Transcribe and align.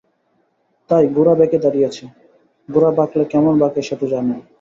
তাই 0.89 1.05
গোরা 1.07 1.33
বেঁকে 1.35 1.57
দাঁড়িয়েছে– 1.59 2.05
গোরা 2.69 2.89
বাঁকলে 2.91 3.23
কেমন 3.25 3.53
বাঁকে 3.59 3.81
সে 3.81 3.95
তো 3.95 4.05
জানই। 4.07 4.41